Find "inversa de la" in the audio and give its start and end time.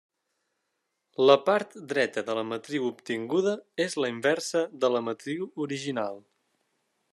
4.15-5.05